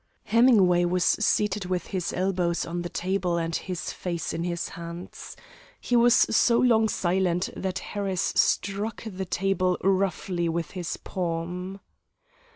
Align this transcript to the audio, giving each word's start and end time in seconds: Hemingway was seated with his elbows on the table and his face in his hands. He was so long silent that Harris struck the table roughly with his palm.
Hemingway 0.23 0.83
was 0.85 1.03
seated 1.03 1.65
with 1.65 1.85
his 1.93 2.11
elbows 2.11 2.65
on 2.65 2.81
the 2.81 2.89
table 2.89 3.37
and 3.37 3.55
his 3.55 3.93
face 3.93 4.33
in 4.33 4.43
his 4.43 4.69
hands. 4.69 5.37
He 5.79 5.95
was 5.95 6.15
so 6.15 6.57
long 6.57 6.89
silent 6.89 7.49
that 7.55 7.77
Harris 7.93 8.33
struck 8.35 9.03
the 9.05 9.25
table 9.25 9.77
roughly 9.83 10.49
with 10.49 10.71
his 10.71 10.97
palm. 10.97 11.81